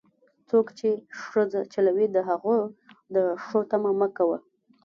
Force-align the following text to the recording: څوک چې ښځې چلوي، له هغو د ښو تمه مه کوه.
څوک 0.49 0.67
چې 0.79 0.89
ښځې 1.21 1.61
چلوي، 1.73 2.07
له 2.15 2.21
هغو 2.29 2.57
د 3.15 3.17
ښو 3.43 3.59
تمه 3.71 3.91
مه 3.99 4.07
کوه. 4.17 4.37